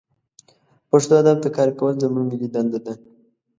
[0.89, 2.93] پښتو ادب ته کار کول زمونږ ملي دنده ده